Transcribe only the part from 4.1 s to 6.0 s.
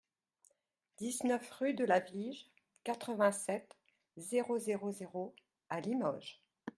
zéro zéro zéro à